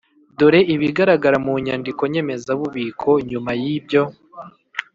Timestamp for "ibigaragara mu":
0.73-1.53